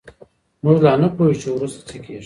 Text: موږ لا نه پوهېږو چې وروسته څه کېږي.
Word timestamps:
موږ 0.63 0.77
لا 0.85 0.93
نه 1.01 1.07
پوهېږو 1.15 1.39
چې 1.41 1.47
وروسته 1.55 1.79
څه 1.89 1.97
کېږي. 2.03 2.19